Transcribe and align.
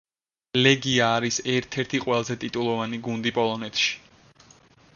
ლეგია 0.67 1.09
არის 1.17 1.35
ერთ-ერთი 1.57 2.01
ყველაზე 2.05 2.37
ტიტულოვანი 2.45 3.01
გუნდი 3.09 3.35
პოლონეთში. 3.39 3.95